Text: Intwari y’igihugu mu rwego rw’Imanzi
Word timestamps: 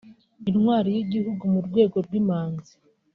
Intwari 0.49 0.89
y’igihugu 0.95 1.43
mu 1.53 1.59
rwego 1.67 1.97
rw’Imanzi 2.05 2.73